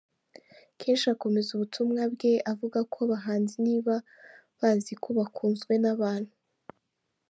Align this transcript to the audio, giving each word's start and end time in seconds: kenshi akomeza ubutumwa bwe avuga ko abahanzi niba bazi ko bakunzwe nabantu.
kenshi 0.79 1.05
akomeza 1.15 1.49
ubutumwa 1.53 2.01
bwe 2.13 2.33
avuga 2.51 2.79
ko 2.91 2.97
abahanzi 3.07 3.55
niba 3.65 3.95
bazi 4.59 4.93
ko 5.03 5.09
bakunzwe 5.17 5.73
nabantu. 5.83 6.35